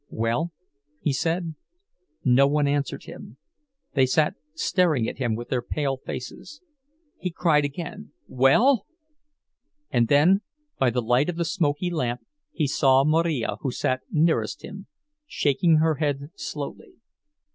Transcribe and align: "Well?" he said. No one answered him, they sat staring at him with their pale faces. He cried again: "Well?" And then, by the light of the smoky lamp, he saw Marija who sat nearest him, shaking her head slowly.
"Well?" 0.09 0.51
he 0.99 1.13
said. 1.13 1.53
No 2.23 2.47
one 2.47 2.67
answered 2.67 3.03
him, 3.03 3.37
they 3.93 4.07
sat 4.07 4.33
staring 4.55 5.07
at 5.07 5.19
him 5.19 5.35
with 5.35 5.49
their 5.49 5.61
pale 5.61 5.95
faces. 5.97 6.59
He 7.19 7.29
cried 7.29 7.65
again: 7.65 8.11
"Well?" 8.27 8.87
And 9.91 10.07
then, 10.07 10.41
by 10.79 10.89
the 10.89 11.03
light 11.03 11.29
of 11.29 11.35
the 11.35 11.45
smoky 11.45 11.91
lamp, 11.91 12.21
he 12.51 12.65
saw 12.65 13.03
Marija 13.03 13.57
who 13.61 13.69
sat 13.69 14.01
nearest 14.09 14.63
him, 14.65 14.87
shaking 15.27 15.75
her 15.75 15.93
head 15.97 16.31
slowly. 16.35 16.93